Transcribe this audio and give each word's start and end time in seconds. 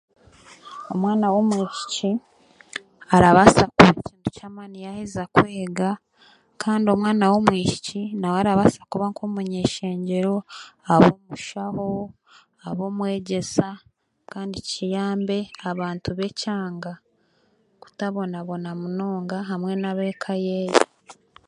Omwana 0.93 1.25
w'omwishiki 1.33 2.11
arabaasa 3.15 3.63
kuba 3.71 3.89
ekintu 3.97 4.29
kyamaani 4.35 4.77
yaaheza 4.85 5.23
kwega 5.35 5.89
kandi 6.61 6.87
omwana 6.95 7.25
w'omwishiki 7.31 8.01
nawe 8.19 8.37
arabaasa 8.41 8.81
kuba 8.91 9.05
abe 9.09 9.23
omunyaishengyero 9.27 10.35
abe 10.91 11.07
omushaho 11.17 11.89
abe 12.67 12.81
omwegyesa 12.89 13.67
kandi 14.31 14.57
kiyambe 14.69 15.37
abantu 15.69 16.09
b'ekyanga 16.17 16.93
kutabonabona 17.81 18.69
munonga 18.81 19.37
hamwe 19.49 19.71
n'abeeka 19.77 20.31
yeeye 20.45 20.79